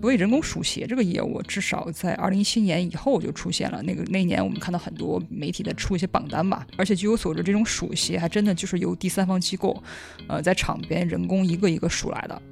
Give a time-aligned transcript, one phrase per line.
[0.00, 3.82] 所以人工数鞋这个业务，至少在二零一七年以后就出现了。
[3.82, 9.82] 那个那年我们看到很多媒体在出一些榜单吧，而且据我所知，这种数鞋还真的就是由第三方机构，
[10.26, 12.42] 呃，在场边人工一个一个数来的。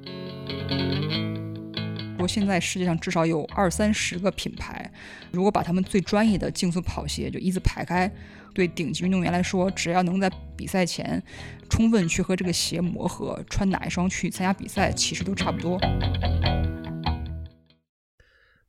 [2.19, 4.91] 说现在世界上至少有二三十个品牌，
[5.31, 8.11] 如果把他们最专业的竞速跑鞋就一字排开，
[8.53, 11.23] 对顶级运动员来说，只要能在比赛前
[11.69, 15.79] 充分去和这个鞋磨合，穿哪一双去参加比赛，其实都差不多。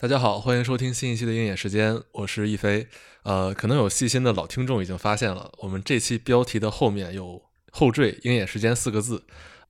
[0.01, 2.87] 大家好，欢迎收听新一期的鹰眼时间，我是一飞。
[3.23, 9.23] 呃，可能有细心的老听众已经发现了，我们这期标题的后面有后缀“鹰眼时间”四个字，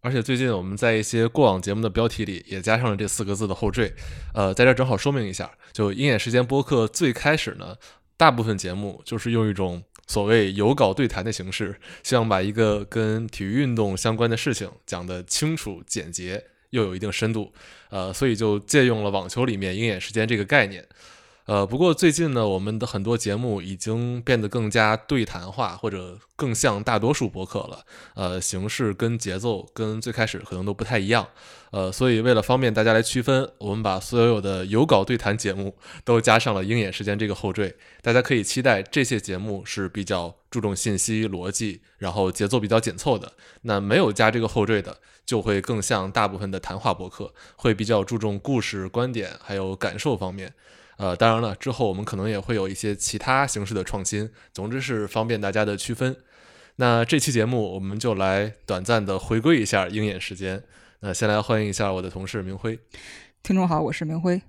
[0.03, 3.93] 而且最近我们在一些过往节目的标题里也加上了这四个字的后缀。
[4.33, 7.75] 呃，在这正好说明一下，就鹰眼时间播客最开始呢，
[8.17, 16.45] 大部分节目就是用一种所谓有稿对谈的形式，希望把一个跟体育运动相关的事情讲得清楚简洁。
[16.71, 17.53] 又有一定深度，
[17.91, 20.85] 呃，所以就借用了网球里面鹰眼时间这个概念，
[21.51, 27.85] 呃，不过最近呢，我们的很多节目已经变得更加对谈化，或者更像大多数博客了，
[28.15, 31.27] 呃，形式跟节奏跟最开始可能都不太一样，
[31.73, 44.99] 呃，所以为了方便大家来区分，我们把所有的有稿对谈节目都加上了鹰眼时间这个后缀，大家可以期待这些节目是比较注重信息逻辑，然后节奏比较紧凑的，那没有加这个后缀的。
[45.27, 50.53] 就会更像大部分的谈话博客，会比较注重故事、观点还有感受方面。
[51.01, 54.31] 呃，当然了，之后我们可能也会有一些其他形式的创新。
[54.53, 56.15] 总之是方便大家的区分。
[56.77, 60.63] 那这期节目我们就来短暂的回归一下鹰眼时间。
[61.01, 62.79] 那先来欢迎一下我的同事明辉。
[63.43, 64.43] 听众好，我是明辉。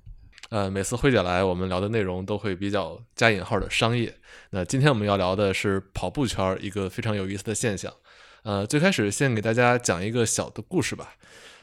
[0.49, 4.13] 呃，每次辉姐来，我们聊的内容都会比较加引号的商业。
[4.49, 7.93] 那今天我们要聊的是跑步圈一个非常有意思的现象。
[8.43, 11.13] 呃，最开始先给大家讲一个小的故事吧。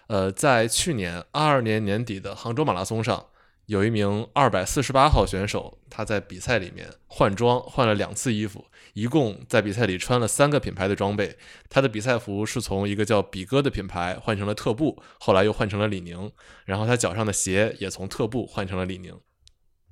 [0.06, 3.26] 呃，在去年二二年年底的杭州马拉松上，
[3.68, 11.36] 有一名二百四十八号选手，他在比赛里面换装换了两次衣服，一共在比赛里穿了三个品牌的装备。
[11.68, 16.32] 他的比赛服是从一个叫比哥的品牌换成了特步，后来又换成了李宁，
[16.64, 19.14] 然后他脚上的鞋也从特步换成了李宁。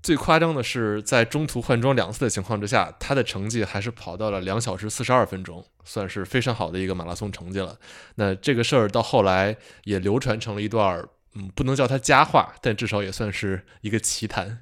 [0.02, 7.78] 最夸张的是，在中途换装两次的情况之下，他的成绩还是跑到了两小时四十二分钟，算是非常好的一个马拉松成绩了。
[8.14, 11.04] 那这个事儿到后来也流传成了一段，
[11.36, 14.58] 嗯，不能叫它佳话，但至少也算是一个奇谈。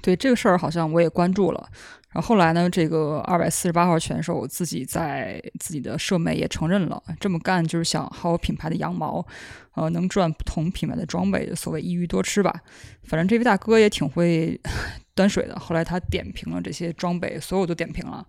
[0.00, 1.68] 对这个事儿，好像我也关注了。
[2.12, 9.26] 然后后来呢，这个二百四十八号选手自己在自己的社媒也承认了，这么干就是想薅品牌的羊毛，
[9.74, 12.54] 呃，能赚不同品牌的装备，所谓一鱼多吃吧。
[13.02, 14.60] 反正这位大哥也挺会
[15.16, 15.58] 端水的。
[15.58, 18.24] 后来他点评了这些装备，所有都点评了，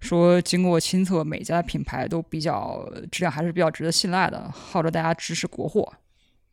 [0.00, 5.92] 说经过亲测，每家品牌都比较质量还是比较值得信赖的，号召大家支持国货。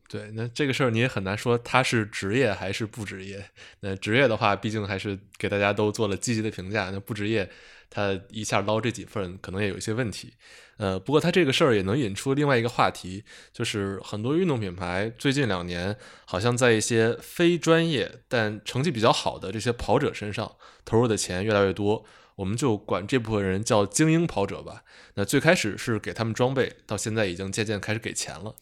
[0.07, 3.43] 对，那这个事儿你也很难说他是职业还是不职业。
[3.79, 6.91] 那职业的话，毕竟还是给大家都做了积极的评价。
[6.91, 7.49] 那不职业，
[7.89, 10.33] 他一下捞这几份，可能也有一些问题。
[10.77, 22.05] 呃，不过他这个事儿也能引出另外一个话题，就是很多运动品牌最近两年好像在一些非专业但成绩比较好的这些跑者身上投入的钱越来越多。
[22.35, 24.83] 我们就管这部分人叫精英跑者吧。
[25.13, 28.53] 那最开始是给他们装备，到现在已经渐渐开始给钱了。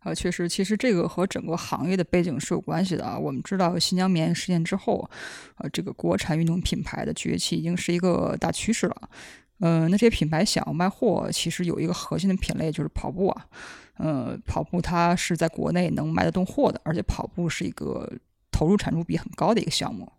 [0.00, 3.18] 啊，确实，其实这个和整个行业的背景是有关系的啊。
[3.18, 5.08] 我们知道新疆棉事件之后，
[5.56, 9.10] 呃，这个国产运动品牌的崛起已经是一个大趋势了。
[9.58, 13.46] 嗯，那这些品牌想要卖货，其实有一个核心的品类就是跑步啊。
[13.98, 18.10] 呃，跑步它是在国内能卖得动货的，而且跑步是一个
[18.50, 20.10] 投入产出比很高的一个项目。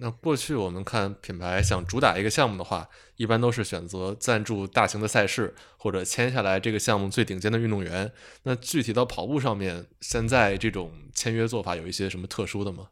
[0.00, 8.10] 那过去我们看品牌想主打一个项目的话，一般都是选择赞助大型的赛事，或者签下来这个项目最顶尖的运动员。
[8.44, 12.88] 那具体到跑步上面，现在这种签约做法有一些什么特殊的吗？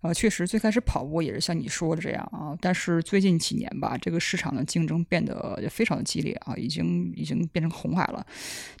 [0.00, 8.26] 呃，确实，最开始跑步也是像你说的这样啊，但是最近几年吧，这个市场的竞争变得非常的激烈啊，已经已经变成红海了。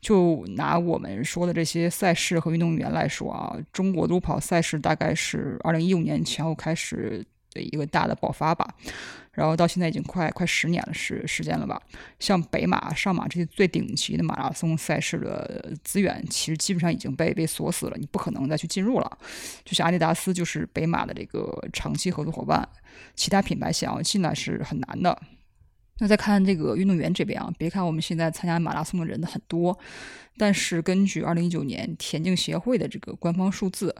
[0.00, 7.24] 就拿我们说的这些赛事和运动员来说啊，中国路跑赛事大概是二零一五年前后开始。
[7.54, 8.68] 的一个大的爆发吧，
[9.32, 11.80] 然后到现在已经快快十年了时时间了吧。
[12.18, 19.18] 像北马、上马这些最顶级的马拉松赛事的资源，其实基本上已经被被锁死了，你不可能再去进入了。
[19.64, 22.68] 就像阿迪达斯就是北马的这个长期合作伙伴，
[23.14, 25.16] 其他品牌想要进来是很难的。
[25.98, 29.78] 那再看这个运动员这边啊，别看我们现在参加马拉松的人很多，
[30.36, 33.94] 但是根据二零一九年田径协会的这个官方数字。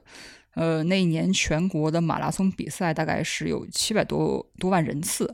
[0.55, 5.29] 呃，那一年全国的马拉松比赛大概是有七百多多万人次，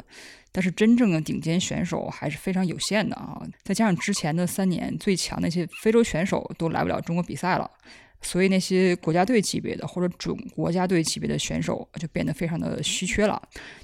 [0.50, 3.38] 但是真正的顶尖选手还是非常有限的啊。
[3.62, 7.70] 再加上之前的三年最强那些非洲选手都来不了中国比赛了，
[8.22, 13.40] 所以那些国家队级别的或者准国家队级别的选手就变得非常的稀缺了，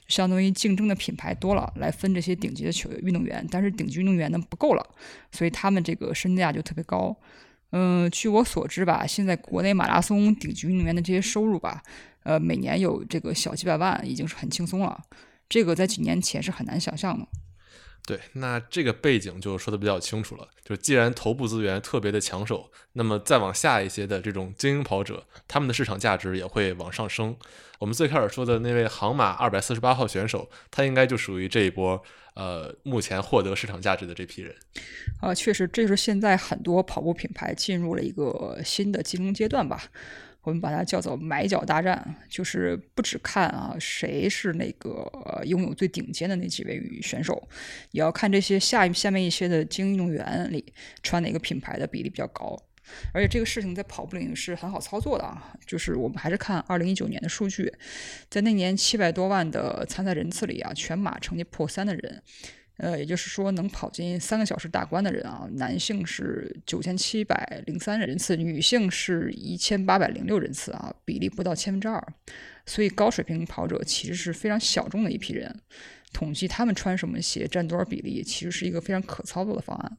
[0.09, 4.87] 相当于竞争的品牌多了，来分这些顶级的球运动员，但是顶级运动员呢不够了，
[5.33, 7.17] 所以他们这个身价就特别高。
[7.71, 11.83] 嗯，据我所知吧，现在国内马拉松顶级运动员的这些收入吧，
[12.23, 15.03] 呃，每年有这个小几百万，已经是很轻松了。
[15.49, 17.27] 这个在几年前是很难想象的。
[18.07, 20.49] 对，那这个背景就说的比较清楚了。
[20.65, 27.37] 就既然头部资源特别的抢手，那么再往下一些的这种精英跑者，他们的市场价值也会往上升。
[27.81, 32.01] 我们最开始说的那位杭马二百四十八号选手，他应该就属于这一波，
[32.35, 34.55] 呃，目前获得市场价值的这批人。
[35.21, 39.83] 啊，确实，这就是现在很多跑步品牌进入了一个新的竞争阶段吧。
[40.47, 45.11] 我们把它叫做买脚大战，就是不只看啊谁是那个
[45.45, 47.49] 拥有最顶尖的那几位选手，
[47.91, 50.73] 也要看这些下下面一些的精英运动员里
[51.03, 52.57] 穿哪个品牌的比例比较高。
[53.13, 57.73] 而且这个事情在跑步领域是很好操作的啊，就是我们还是看二零一九年的数据，
[58.31, 62.23] 在那年七百多万的参赛人次里啊，全马成绩破三的人。
[62.79, 72.13] 呃，也就是说，能跑进三个小时大关的人啊，男性是九千七百零三人次，女性是一千八百零六人次啊，比例不到千分之二。
[72.67, 75.59] 所以高水平跑者其实是非常小众的一批人。
[76.13, 79.99] 统计他们穿什么鞋占多少比例，其实是一个非常可操作的方案。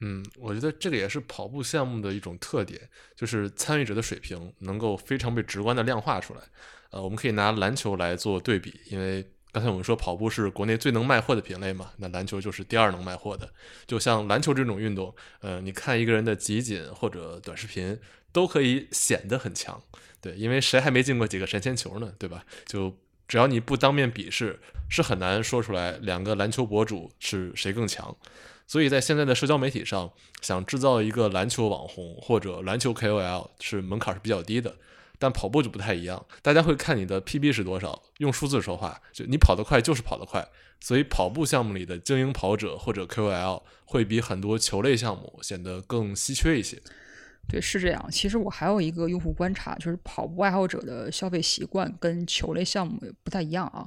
[0.00, 2.80] 嗯，我觉得这个也是跑步项目的一种特点，
[3.14, 6.40] 就是参与者的水平能够非常被直观的量化出来。
[6.90, 9.24] 呃，我们可以拿篮球来做对比，因为。
[9.52, 13.52] 刚才我们说跑步是国内最能卖货的品类嘛，那篮球就是第二能卖货的。
[13.86, 17.98] 就像篮球这种运动，呃，你看一个人的集锦或者短视频，
[18.32, 19.82] 都可以显得很强，
[20.20, 22.44] 对，因为谁还没进过几个神仙球呢，对吧？
[22.64, 28.16] 就只要你不当面比试，是很难说出来两个篮球博主是谁更强。
[28.68, 34.76] 所以在现在的社交媒体上，想制造一个篮球网红或者篮球 KOL 是门槛是比较低的。
[35.20, 40.48] 但跑步就不太一样，大家会看你的 PB 是多少，用数字说话，就你跑得快就是跑得快，
[40.80, 46.80] 所以跑步项目里的精英跑者或者 KOL 会比很多球类项目显得更稀缺一些。
[47.48, 48.08] 对，是这样。
[48.12, 53.84] 其实我还有一个用户观察，就是跑步爱好者的消费习惯跟球类项目不太一样啊。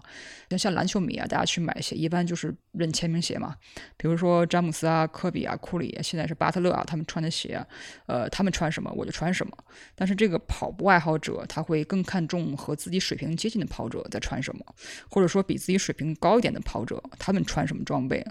[0.49, 3.55] 像像篮球迷啊，大家去买鞋一般就是认签名鞋嘛。
[3.95, 7.65] 比如说詹姆斯啊、科比啊、库里，现在是巴特勒啊，他们穿的鞋，
[8.05, 9.57] 呃，他们穿什么我就穿什么。
[9.95, 14.65] 但是这个跑步爱好者他会更看重和自己水平接近的跑者在穿什么，
[15.09, 18.25] 或者说比自己水平高一点的跑者他们穿什么装备，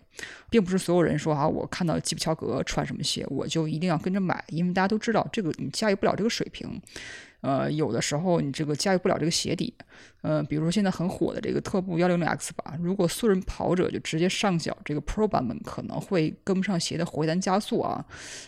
[0.51, 5.29] 并不是所有人说啊，我看到基普乔格穿什么鞋，我就一定要跟着买，因为大家都知知道。
[5.33, 6.81] 这个你驾驭不了这个水平，
[7.43, 9.75] 呃，有的时候你这个驾驭不了这个鞋底，
[10.23, 18.05] 呃，比如说现在很火的这个特步幺零零 X 吧，如果素人跑者就直接上脚这个 Pro 版本，可能会跟不上鞋的回弹加速啊，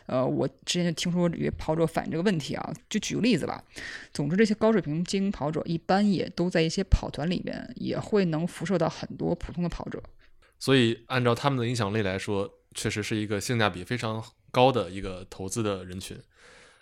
[0.06, 3.62] 呃，我之前就听说有跑者反映这个问题啊，就举个例子吧，
[4.12, 10.02] 总之这些高水平精英跑者一般也都在一些跑团里面，也会能辐射到很多普通的跑者，
[10.58, 14.22] 所以按照他们的影响力来说，确实是一个性价比非常
[14.54, 16.16] 高的一个投资的人群。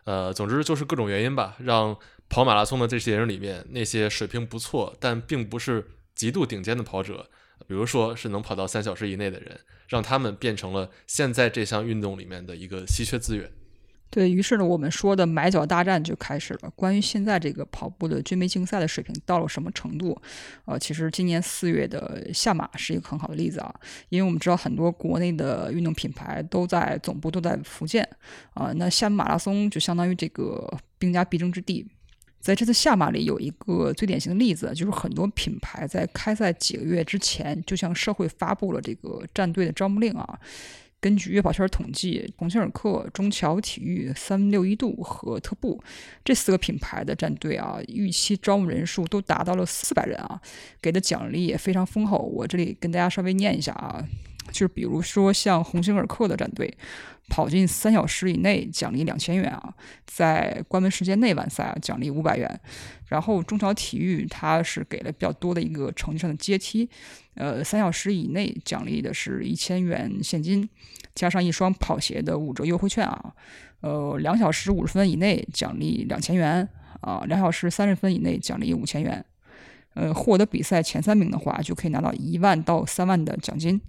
[0.04, 1.96] 呃，总之就是各种原因吧，让
[2.28, 7.30] 跑马拉松的这些人里面，那些水平不错但并不是极度顶尖的跑者，
[7.66, 13.50] 比如说是能跑到三小时以内的人，让他们变成了现在这项运动里面的一个稀缺资源。
[14.12, 16.70] 对于是呢，我们说的买脚大战就开始了。
[16.76, 20.20] 关于现在这个跑步的军备竞赛的水平到了什么程度，
[20.66, 23.74] 呃，其实今年四月的下马是一个很好的例子啊。
[24.10, 28.06] 因为我们知道很多国内的运动品牌都在总部都在福建
[28.52, 31.88] 啊，那厦门马拉松就相当于这个兵家必争之地。
[32.38, 40.38] 在这次下马里有一个最典型的例子，就是很多品牌在开赛几个月之前就向社会发布了这个战队的招募令啊。
[41.02, 45.82] 根据月跑圈统计，鸿星尔克、中桥体育、三六一度和特步
[46.24, 50.40] 这四个品牌的战队啊，预期招募人数都达到了四百人啊，
[50.80, 52.18] 给的奖励也非常丰厚。
[52.18, 54.00] 我这里跟大家稍微念一下啊，
[54.52, 56.72] 就是比如说像鸿星尔克的战队，
[57.28, 59.74] 跑进三小时以内奖励两千元啊，
[60.06, 62.60] 在关门时间内完赛啊奖励五百元。
[63.08, 66.88] 然后中桥体育它是给了比较多的一个成绩上的阶梯。
[67.34, 70.68] 呃，三小时以内奖励的是一千元现金，
[71.14, 73.34] 加上一双跑鞋的五折优惠券啊。
[73.80, 76.68] 呃，两小时五十分以内奖励两千元
[77.00, 79.24] 啊，两小时三十分以内奖励五千元。
[79.94, 83.80] 呃，获得比赛前三名的话，就可以拿到一万到三万的奖金。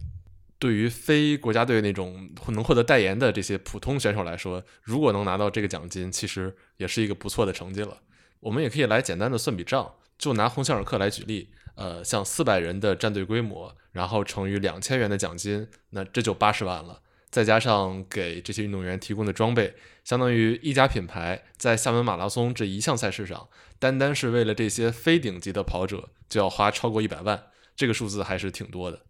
[0.57, 7.97] 对于非国家队那种能获得代言的这些普通选手来说，如果能拿到这个奖金，其实也是一个不错的成绩了。
[8.39, 11.49] 我们也可以来简单的算笔账，就拿鸿星尔克来举例。
[11.75, 17.01] 呃，像四百人的战队规模，然后乘以两千元的奖金，那这就八十万了。
[17.31, 23.47] 再加上给这些运动员提供的装备，相当于一家品牌在厦门马拉松这一项赛事上，
[23.79, 29.01] 单单是为了这些非顶级的跑者，就要花超过一百万，这个数字还是挺多的。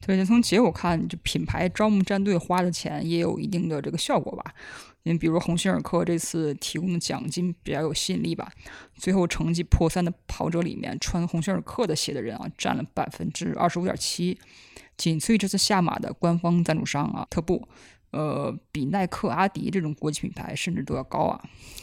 [0.00, 4.54] 对，就从结果看，就品牌招募战队花的钱也有一定的这个效果吧。
[5.04, 8.50] 你比如鸿星尔克这次提供的奖金比较有吸引力吧。
[8.96, 14.38] 最后成绩破三的跑者里面，穿鸿星尔克的鞋的人啊，占了百分之二十五点七，
[14.96, 17.68] 仅次于这次下马的官方赞助商啊特步，
[18.10, 21.40] 呃，比耐克、阿迪这种国际品牌甚至都要高啊。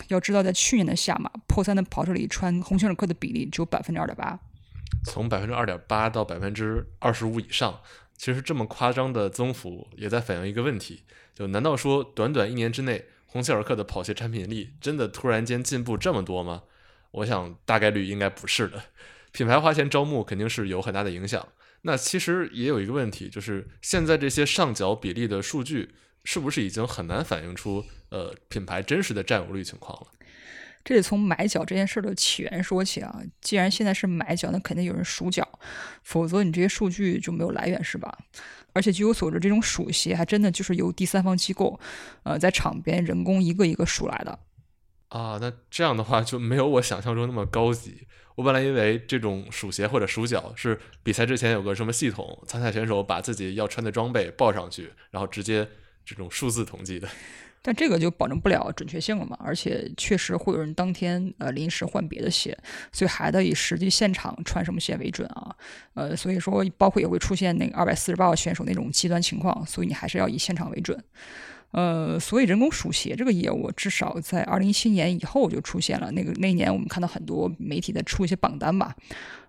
[0.10, 4.38] 要知道，在去年的下马破三的跑者里，穿鸿星尔克的比例只有百分之二点八，
[5.06, 7.80] 从百分之二点八到百分之二十五以上。
[8.24, 11.04] 其实这么夸张的增幅，也在反映一个问题：
[11.36, 16.64] 就难道说短短一年之内，鸿星尔克的跑鞋产品力真的突然间进步这么多吗？
[17.12, 18.82] 我想大概率应该不是的。
[19.34, 21.46] 品牌花钱招募肯定是有很大的影响。
[21.82, 30.08] 那其实也有一个问题，就是现在这些上脚比例的数据，是不是已经很难反映出呃品牌真实的占有率情况了？
[30.84, 33.22] 这得从买脚这件事儿的起源说起啊。
[33.42, 35.48] 既然现在是买脚，那肯定有人数脚，
[36.04, 38.18] 否则你这些数据就没有来源，是吧？
[38.74, 41.80] 而且据我所知，这种数鞋还真的就是由第三方机构，
[42.24, 44.40] 呃，在场边人工一个一个数来的。
[45.10, 48.08] 啊，那这样的话就没有我想象中那么高级。
[48.36, 55.70] 我本来以为这种数鞋或者数脚是比赛之前有个什么系统，参赛选手把自己要穿的装备报上去，然后直接
[56.04, 57.08] 这种数字统计的。
[57.66, 62.56] 但这个就保证不了准确性了嘛，而且确实会有人当天呃临时换别的鞋，
[62.92, 65.56] 所以还得以实际现场穿什么鞋为准啊。
[65.94, 71.02] 呃，所以说包括也会出现那个二百四十八号选手那种极端情况，所以你还是要以现场为准。
[71.72, 76.12] 呃，所以人工数鞋这个业务至少在二零一七年以后就出现了。
[76.12, 78.94] 那个那年我们看到很多媒体在出一些榜单吧，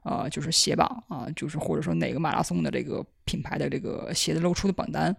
[0.05, 5.15] 啊，就是鞋榜啊，就是或者说哪个马拉松的这个品牌的这个鞋子露出的榜单。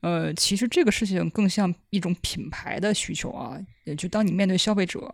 [0.00, 5.12] 呃，其实这个事情更像一种品牌的需求啊，也就当你面对消费者，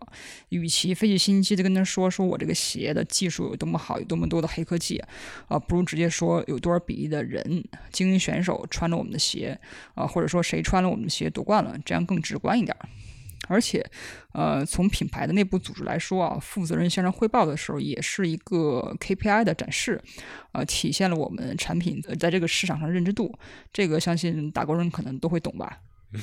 [0.49, 5.01] 与其费尽心机的跟他说说我这个鞋的技术有多么好，有多么多的黑科技，
[5.47, 9.59] 啊，不如直接说有多少比例的人精英选手穿着我们的鞋，
[9.95, 12.75] 啊，或者说谁穿了我们的鞋夺冠了，这样更直观一点。
[13.47, 13.85] 而且，
[14.33, 20.01] 呃，从品牌的内部组织来说啊，负责人向上汇报的时候，也是一个 KPI 的展示，
[20.53, 23.37] 呃，体现了我们产品在这个市场上认知度。
[23.71, 25.79] 这个相信打工人可能都会懂吧？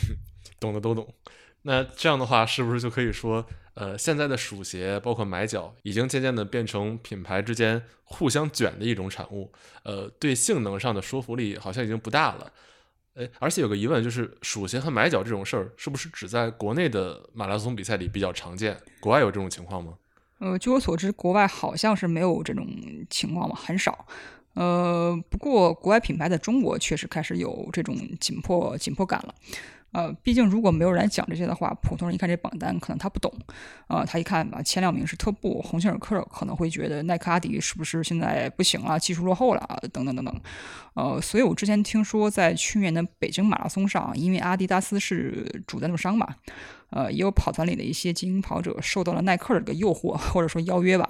[0.60, 1.14] 懂的都懂。
[1.62, 9.52] 那这样的话，是不是就可以说，呃，现在的鼠鞋包括买脚，已经渐渐的变成品牌之间互相卷的一种产物？
[9.82, 12.50] 呃，对性能上的说服力好像已经不大了。
[13.38, 18.76] 而且有个疑问，就是数鞋和买脚这种事儿，是不是只在国内的马拉松比赛里比较常见？
[19.00, 19.94] 国外有这种情况吗？
[20.38, 22.66] 呃，据我所知，国外好像是没有这种
[23.10, 24.06] 情况吧，很少。
[24.54, 29.34] 呃，不过国外品牌在中国确实开始有这种紧迫紧迫感了。
[29.92, 33.32] 呃，毕竟如果没有人来讲这些的话，普通人一看这榜单，可能他不懂。
[33.88, 40.40] 啊，他一看啊，前两名是特步、鸿星尔克，可能会觉得耐克、阿迪是不是现在不行了，技术落后了啊，等等等等。
[40.94, 46.37] 呃，所以我之前听说，在去年的北京马拉松上，因为阿迪达斯是主赞助商嘛，
[46.90, 51.09] 呃，也有跑团里的一些精英跑者受到了耐克的这个诱惑或者说邀约吧。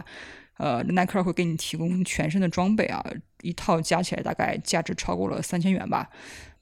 [0.57, 3.03] 呃，耐克会给你提供全身的装备啊，
[3.41, 6.11] 一套加起来大概价值超过了三千元吧。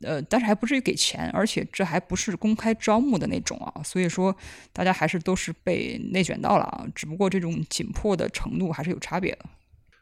[0.03, 4.37] 呃，但是还不至于给钱，而且这还不是公开招募的那种啊，所以说
[4.73, 9.47] 大家还是都是被内卷到了啊，只不过这种紧迫的程度还是有差别的。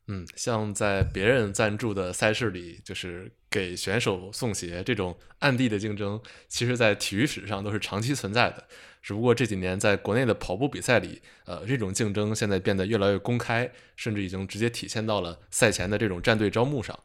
[0.08, 8.64] 嗯，像在别人赞助的赛事里，就是给选手送鞋这种暗地的竞争，其实在体育史上都是长期存在的。
[9.02, 16.96] 只不过这几年在国内的跑步比赛里，呃，这种竞争现在变得越来越公开，甚至已经直接体现到了赛前的这种战队招募上。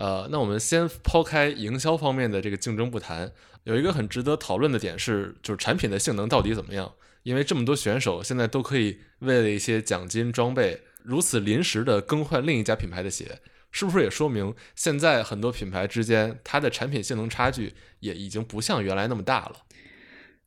[0.00, 3.30] 呃，那我们先抛开营销方面的这个竞争不谈，
[3.64, 6.94] 有一个很值得讨论的点是，就是产品的性能到底怎么样？
[7.22, 13.40] 因为这么多选手现在都可以为了一些奖金装备，如此临时的更换另一家品牌的鞋，
[13.70, 19.56] 是不是也说明现在很多品牌之间它的产品性能差距也已经不像原来那么大了？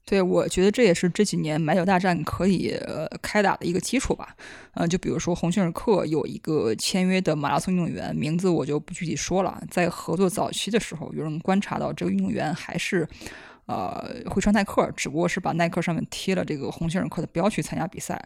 [0.05, 4.35] 对，我觉得这也是这几年买脚大战可以呃开打的一个基础吧。
[4.73, 9.63] 呃，就比如说鸿星尔克有一个签约的马拉松运动员，名字我就不具体说了。
[9.71, 13.07] 在合作早期的时候，有人观察到这个运动员还是
[13.65, 18.21] 呃会穿耐克，只不过是把耐克上面贴了这个鸿星尔克的标去参加比赛。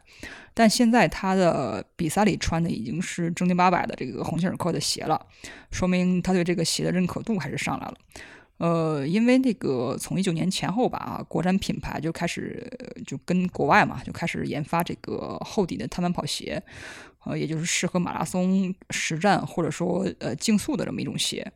[0.55, 5.24] 但现在他的比赛里穿的已经是正经八百的这个鸿星尔克的鞋了，
[5.69, 7.93] 说明他对这个鞋的认可度还是上来了。
[8.58, 12.68] 呃，因为那个从一九年前后吧，啊，国产品牌就开始
[13.06, 16.62] 就跟国外嘛，就开始研发这个厚底的碳板跑鞋，
[17.26, 21.52] 呃，也就是适合马拉松实战或者说呃竞速的这么一种鞋。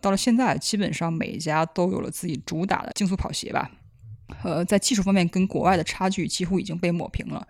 [0.00, 3.70] 到了现在，基本上每一家都有了自己主打的竞速跑鞋吧。
[4.42, 7.46] 呃，在技术方面跟国外的差距几乎已经被抹平了。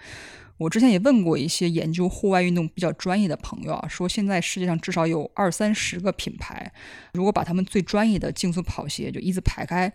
[0.56, 6.73] 我之前也问过一些研究户外运动比较专业的朋友啊，说现在世界上至少有二三十个品牌，
[7.12, 9.92] 如果把他们最专业的竞速跑鞋就一字排开，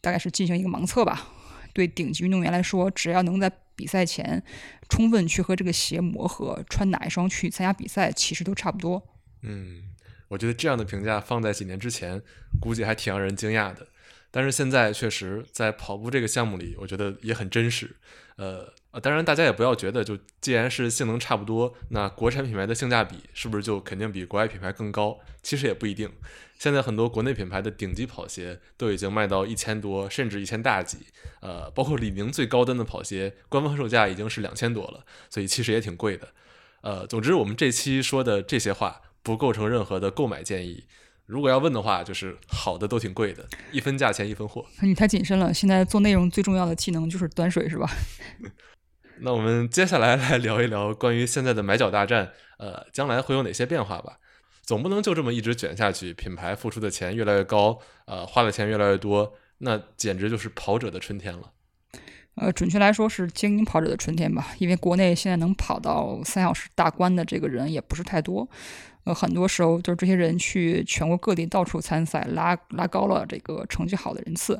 [0.00, 1.28] 大概是进行一个盲测吧。
[1.72, 4.40] 对顶级运动员来说，只要能在比赛前
[4.88, 9.02] 充分去和这个鞋磨合，穿哪一双去参加比赛，其实都差不多。
[9.42, 9.82] 嗯，
[10.28, 12.22] 我觉得这样的评价放在几年之前，
[12.60, 13.88] 估计还挺让人惊讶的。
[14.34, 17.94] 但是现在确实，在跑步这个项目里，我觉得也很真实。
[18.34, 18.68] 呃，
[19.00, 25.20] 当然大家也不要觉得，就既然是性能差不多，那国产品牌的性价比是不是就肯定比国外品牌更高？
[25.40, 26.10] 其实也不一定。
[26.58, 31.06] 现在很多国内品牌的顶级跑鞋都已经卖到一千多，甚至一千大几。
[31.38, 36.30] 呃，包括李宁最高端的跑鞋，官方售价已经是两千多了，所以其实也挺贵的。
[36.80, 40.86] 呃，总之我们这期说的这些话，不构成任何的购买建议。
[41.26, 44.64] 如果要问的话，就是好的都挺贵的，一分价钱一分货。
[44.82, 47.88] 你太谨慎了，现在做内容最重要的技能就是端水，是吧？
[49.20, 54.18] 那我们接下来来聊一聊关于现在的买脚大战，呃，将来会有哪些变化吧？
[54.62, 61.52] 总不能就这么一直卷下去，品牌付出的钱越来越高，呃，花的钱越来越多，那简直就是跑者的春天了。
[62.36, 68.48] 呃，准确来说是精英跑者的春天吧，因为国内现在能跑到三小时大关的这个人也不是太多。
[69.04, 74.58] 呃，很多时候就是这些人去全国各地到处参赛，拉拉高了这个成绩好的人次，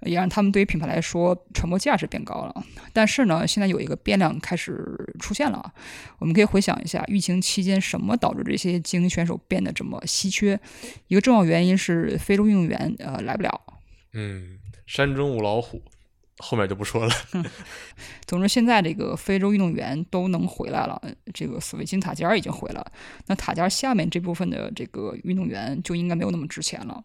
[0.00, 2.64] 也让他们对于品牌来说传播价值变高了。
[2.92, 5.72] 但是呢，现在有一个变量开始出现了啊，
[6.18, 10.58] 我们可以回想一下，疫情期间什么导致这些精英选手变得这么稀缺？
[11.08, 13.60] 一个重要原因是非洲运动员呃来不了。
[14.14, 15.82] 嗯，山中无老虎。
[16.38, 17.14] 后面就不说了。
[18.26, 21.00] 总之，现在这个非洲运动员都能回来了，
[21.32, 22.92] 这个所谓金塔尖已经回来了。
[23.26, 27.02] 那塔尖下面这部分的这个运动员就应该没有那么值钱了。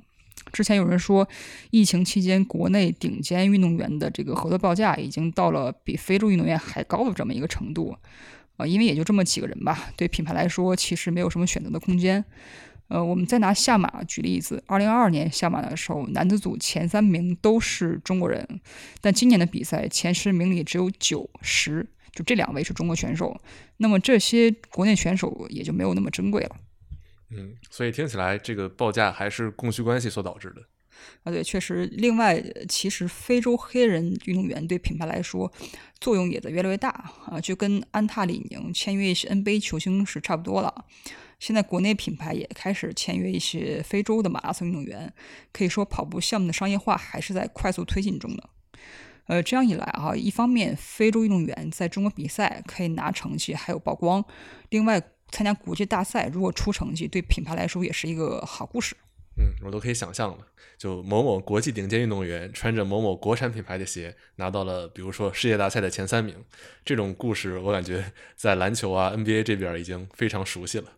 [0.52, 1.28] 之前有人说，
[1.70, 7.96] 疫情期间国内顶尖运动员的这个合作报价已经到了比非洲运动员还高的这么一个程度
[8.58, 12.26] 啊，因为也就这么几个人吧，对品牌来说其实没有什么选择的空间。
[12.90, 18.60] 呃，我们再拿下马举例子，二零二二年下马的时候，男子组前三名都是中国人，
[19.00, 23.40] 但今年的比赛前十名里只有九十，就这两位是中国选手，
[23.78, 26.56] 那么这些国内选手也就没有那么珍贵了。
[27.30, 30.64] 嗯，所以听起来这个报价还是供需关系所导致的。
[31.24, 31.86] 啊，对，确实。
[31.94, 35.50] 另外，其实非洲黑人运动员对品牌来说
[36.02, 36.90] 作用也在越来越大
[37.28, 40.86] 啊，就跟安踏、李宁签约一些 NBA 球星是差不多了。
[41.40, 45.12] 现在国内品牌也开始签约一些非洲的马拉松运动员，
[45.54, 48.50] 可以说跑步项目的商业化还是在快速推进中的。
[49.28, 54.26] 呃，这样一来啊，一方面非洲运动员在中国比赛可以拿成绩还有曝光，
[54.70, 58.98] 另外参加国际大赛如果出成绩，对品牌来说也是一个好故事。
[59.38, 60.48] 嗯，我都可以想象了，
[60.78, 66.44] 就某某国际顶尖运动员穿着某某国产品牌的鞋拿到了，比如说世界大赛的前三名，
[66.84, 70.92] 这种故事我感觉在篮球啊 NBA 这边已经非常熟悉了。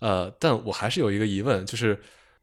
[0.00, 2.00] 呃，但我还是有一个疑问，就是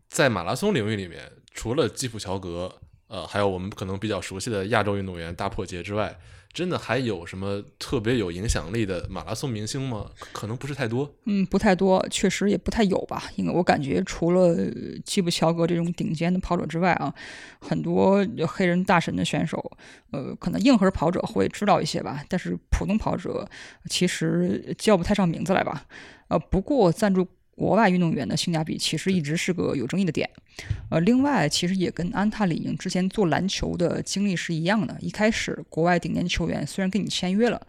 [0.07, 2.73] 在马拉松领域里面，除了基普乔格，
[3.07, 6.17] 呃，还有我们可能比较熟悉的亚洲运动员大破节之外，
[6.53, 10.09] 真的还有什么特别有影响力的马拉松明星吗？
[10.31, 11.13] 可能不是太多。
[11.25, 13.23] 嗯，不太多，确实也不太有吧。
[13.35, 14.55] 因为我感觉除了
[15.03, 17.13] 基普乔格这种顶尖的跑者之外啊，
[17.59, 19.71] 很多黑人大神的选手，
[20.11, 23.47] 呃，可能硬核跑者会知道一些吧，但是普通跑者
[23.89, 25.85] 其实叫不太上名字来吧。
[26.29, 27.27] 呃，不过赞助。
[27.57, 30.29] 国外运动员的性价比其实一直是个有争议的点，
[30.91, 34.95] 呃，另外其实也跟安踏、李宁之前做篮球的经历是一样的。
[35.01, 37.59] 一开始国外顶尖球员虽然跟你签约了，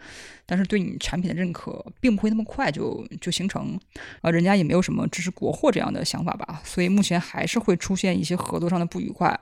[0.50, 3.78] 但是对你产品的认可并不会那么快就就形成，
[4.22, 9.38] 呃，人家也没有什么支持国货这样的想法吧，所以目前还是会出现一些合作上的不愉快，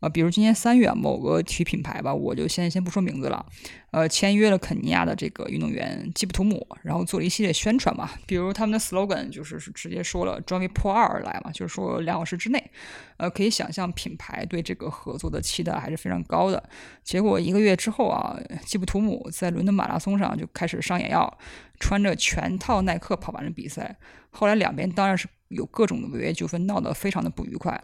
[0.00, 3.46] 呃，比如今年三月某个体育品牌吧，我就先先不说名字了。
[3.90, 12.62] 呃，签约了肯尼亚的这个运动员基普图姆，然后做了一系列宣传嘛，比如他们的 slogan 就是是直接说了专为破二而来嘛，就是说两小时之内，
[13.16, 16.62] 呃，可以想象品牌对这个合作的期待还是非常高的。
[17.02, 21.38] 结果一个月之后啊，基普图姆在伦敦马拉松上就开始上眼药，
[21.78, 23.96] 穿着全套耐克跑完了比赛。
[24.30, 27.82] 后来两边当然是有各种的违约纠纷，闹得非常的不愉快。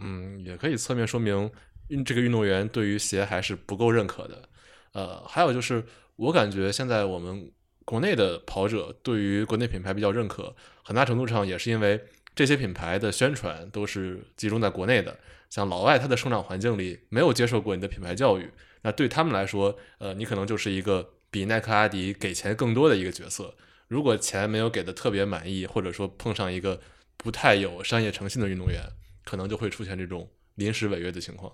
[0.00, 1.50] 嗯，也可以侧面说明
[1.88, 4.48] 运这个运动员对于鞋还是不够认可的。
[4.92, 5.84] 呃，还有就是，
[6.16, 7.50] 我感觉现在我们
[7.84, 12.00] 国内的跑者对于国内品牌比较认可，很大程度上也是因为
[12.34, 15.18] 这些品牌的宣传都是集中在国内的。
[15.50, 18.50] 像老外他的生长环境里没有接受过你的品牌教育，
[18.82, 23.54] 那对他们来说，呃，你可能就是一个比耐克、阿迪给钱更多的一个角色。
[23.86, 26.80] 如果钱没有给的特别满意，或者说碰上一个
[27.16, 28.82] 不太有商业诚信的运动员，
[29.24, 31.52] 可能就会出现这种临时违约的情况。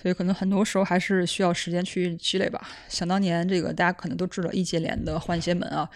[0.00, 2.68] 所以，可能很多时候还是需要时间去积累吧。
[2.88, 5.88] 想当年，这个大家可能都知道易建联的换鞋门啊，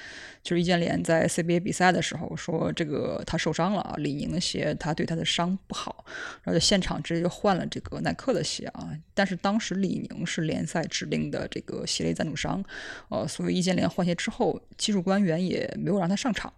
[0.43, 6.05] 就是易建联在 CBA 比赛的时候说这个他受伤了啊，李宁的鞋他对他的伤不好，
[6.43, 8.89] 然后就现场直接就换了这个耐克的鞋啊。
[9.15, 12.65] 但是当时李宁是联赛指定的这个鞋类赞助商，
[13.11, 16.53] 呃，所以易建联换鞋之后，技术官员也没有让他上场。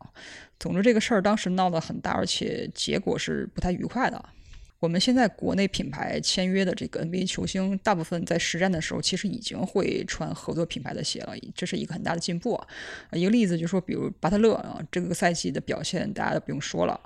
[0.60, 4.24] 总之，这个事儿当时闹得很大，而且结果是不太愉快的。
[4.82, 12.66] 我们现在国内品牌签约的这个 NBA 球星，大部分在实战的时候其实已经会穿合作品牌的鞋了，这是一个很大的进步啊。
[13.12, 17.00] 一个例子就是说，比如巴特勒啊，这个赛季的表现大家都不用说了。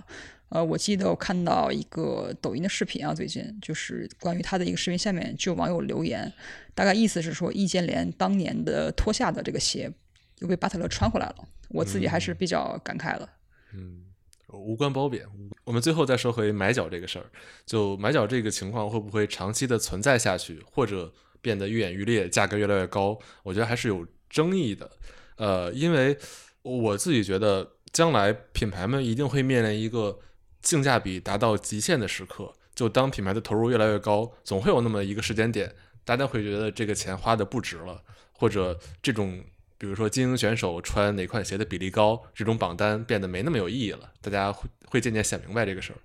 [0.48, 6.32] 呃，我记得我看到一个抖音的视频啊，最近就是关于他的一个视频，下面就网友留言，
[6.74, 9.92] 大概意思是说，易建联当年的脱下的这个鞋
[10.38, 11.46] 又被巴特勒穿回来了。
[11.68, 13.28] 我自己还是比较感慨的。
[13.74, 14.05] 嗯。
[14.52, 15.26] 无关褒贬，
[15.64, 17.26] 我们最后再说回买脚这个事儿。
[17.64, 23.18] 就买脚这个情况会不会长期的存在下去，或者变得愈演愈烈，价格越来越高？
[23.42, 24.90] 我觉得还是有争议的。
[25.36, 26.16] 呃，因为
[26.62, 30.18] 我自己觉得，将来品牌们一定会面临一个
[30.62, 32.54] 性价比达到极限的时刻。
[32.74, 38.00] 就当品牌的投入越来越高，总会有那么一个时间点，大家会觉得这个钱花的不值了，
[38.32, 39.42] 或者这种。
[39.78, 44.12] 比如说，精英选手穿哪款鞋的比例高，这种榜单变得没那么有意义了。
[44.20, 45.96] 大家会会渐渐想明白这个事儿。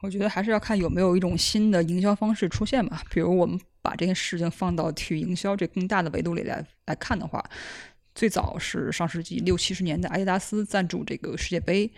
[0.00, 3.02] 我觉得还是要看有没有一种新的营销方式出现吧。
[3.10, 7.42] 比如，我们把这件事情放到体育营销这更大的维度里来来看的话，
[8.14, 11.90] 最早是上世纪六七十年代，阿迪达斯赞助这个世界杯。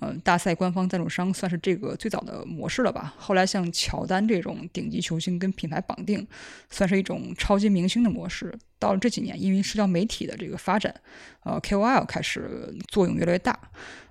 [0.00, 3.14] 呃，大赛官方赞助商算是这个最早的模式了吧？
[3.18, 6.24] 后来像乔丹这种顶级球星跟品牌绑定，
[6.70, 8.56] 算是一种超级明星的模式。
[8.78, 10.94] 到了这几年，因为社交媒体的这个发展，
[11.42, 13.58] 呃，KOL 开始作用越来越大，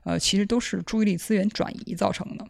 [0.03, 2.45] 呃，其实都是注意力资源转移造成的。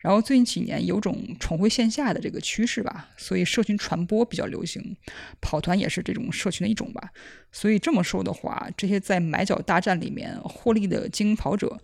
[0.00, 4.96] 然后最近几年有种重回线下的这个趋势吧，所以社群传播比较流行，
[5.40, 7.10] 跑团也是这种社群的一种吧。
[7.50, 11.76] 所以这么说的话，这些在买脚大战里面获利的精英跑者，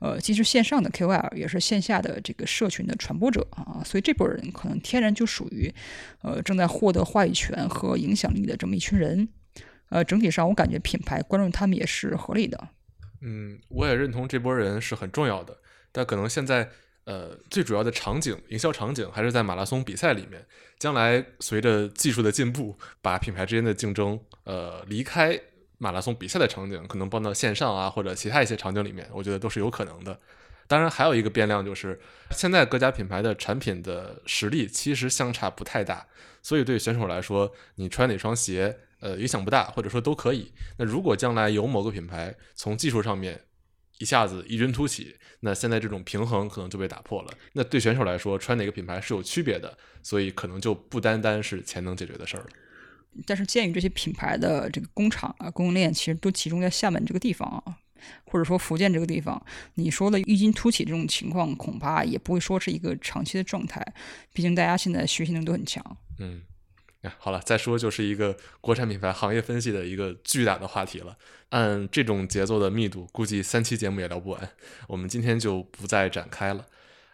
[0.00, 3.82] 呃，既是线上的 KOL，也是线下的这个社群的传播者啊。
[3.82, 5.72] 所以这波人可能天然就属于，
[6.20, 9.26] 呃，正在获得话语权和影响力的这么一群人。
[9.88, 12.68] 呃，整体上我感觉品牌关注他们也是合理的。
[13.22, 15.56] 嗯，我也认同这波人是很重要的，
[15.90, 16.68] 但可能现在。
[17.04, 20.44] 呃，最主要的场景，营销场景还是在马拉松比赛里面。
[20.78, 25.40] 将来随着技术的进步，把品牌之间的竞争，呃，离开
[25.78, 30.18] 马拉松比赛的场景，可能搬到线上啊，或者其他一些场景里面，我觉得都是有可能的。
[30.66, 36.06] 当然，还有一个变量就是，现在各家品牌的产品的实力其实相差不太大，
[36.42, 40.50] 所以对选手来说，你穿哪双鞋，呃，影响不大，或者说都可以。
[40.78, 43.40] 那如果将来有某个品牌从技术上面，
[44.02, 47.32] 一下子异军突起，那现在这种平衡可能就被打破了。
[47.52, 52.46] 那对选手来说，穿哪个品牌是有区别的，所以可能就不单单是钱能解决的事儿了。
[53.24, 57.78] 但是鉴于这些品牌的这个工厂啊、供应链其实都集中在厦门这个地方啊，
[58.24, 59.40] 或者说福建这个地方，
[59.74, 63.86] 你说的异军突起这种情况，恐怕也不会说是一个长期的状态。
[64.32, 65.96] 毕竟大家现在学习能力都很强。
[66.18, 66.42] 嗯。
[67.18, 71.16] 好了，再说就是一个国产品牌行业分析的一个巨大的话题了。
[71.50, 74.50] 按这种节奏的密度，估计三期节目也聊不完。
[74.86, 76.66] 我们今天就不再展开了。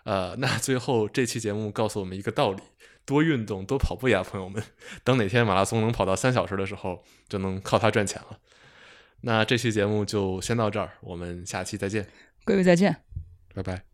[0.05, 2.63] 呃，那最后这期节目告诉我们一个道理：
[3.05, 4.63] 多运动，多跑步呀，朋友们。
[5.03, 8.39] 等哪天马拉松能跑到三小时的时候，就能靠它赚钱了。
[9.23, 12.07] 那这期节目就先到这儿，我们下期再见。
[12.45, 13.03] 各位再见，
[13.55, 13.88] 拜拜。